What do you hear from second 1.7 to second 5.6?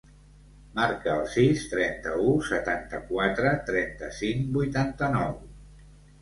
trenta-u, setanta-quatre, trenta-cinc, vuitanta-nou.